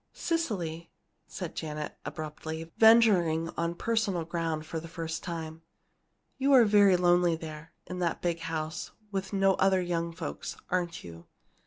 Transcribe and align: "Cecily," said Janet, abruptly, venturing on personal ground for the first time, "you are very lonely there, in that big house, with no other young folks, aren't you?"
"Cecily," 0.13 0.89
said 1.27 1.53
Janet, 1.53 1.95
abruptly, 2.05 2.71
venturing 2.75 3.49
on 3.55 3.75
personal 3.75 4.25
ground 4.25 4.65
for 4.65 4.79
the 4.79 4.87
first 4.87 5.21
time, 5.23 5.61
"you 6.39 6.53
are 6.53 6.65
very 6.65 6.97
lonely 6.97 7.35
there, 7.35 7.71
in 7.85 7.99
that 7.99 8.19
big 8.19 8.39
house, 8.39 8.89
with 9.11 9.31
no 9.31 9.53
other 9.59 9.79
young 9.79 10.11
folks, 10.11 10.57
aren't 10.71 11.03
you?" 11.03 11.27